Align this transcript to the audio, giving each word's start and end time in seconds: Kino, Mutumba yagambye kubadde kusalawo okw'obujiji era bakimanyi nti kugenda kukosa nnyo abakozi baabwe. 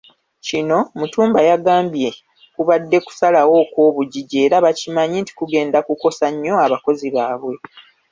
Kino, 0.45 0.77
Mutumba 0.99 1.39
yagambye 1.49 2.09
kubadde 2.55 2.97
kusalawo 3.05 3.53
okw'obujiji 3.63 4.35
era 4.45 4.57
bakimanyi 4.65 5.17
nti 5.19 5.31
kugenda 5.39 5.77
kukosa 5.87 6.25
nnyo 6.33 6.53
abakozi 6.65 7.07
baabwe. 7.15 7.55